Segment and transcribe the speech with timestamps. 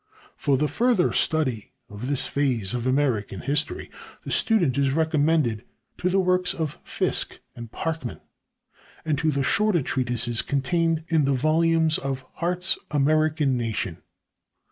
[0.35, 3.91] For the further study of this phase of American history,
[4.23, 5.63] the student is recommended
[5.99, 8.19] to the works of Fiske and Parkman,
[9.05, 14.01] and to the shorter treatises contained in the volumes of Hart's "American Nation."